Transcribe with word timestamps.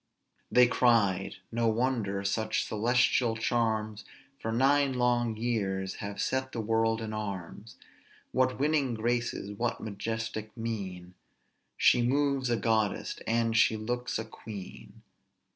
]"They 0.51 0.65
cried, 0.65 1.35
No 1.51 1.67
wonder 1.67 2.23
such 2.23 2.65
celestial 2.65 3.35
charms 3.37 4.03
For 4.39 4.51
nine 4.51 4.93
long 4.93 5.37
years 5.37 5.97
have 5.97 6.19
set 6.19 6.53
the 6.53 6.59
world 6.59 7.01
in 7.01 7.13
arms; 7.13 7.77
What 8.31 8.57
winning 8.59 8.95
graces! 8.95 9.51
what 9.51 9.79
majestic 9.79 10.57
mien! 10.57 11.13
She 11.77 12.01
moves 12.01 12.49
a 12.49 12.57
goddess, 12.57 13.19
and 13.27 13.55
she 13.55 13.77
looks 13.77 14.17
a 14.17 14.25
queen." 14.25 15.03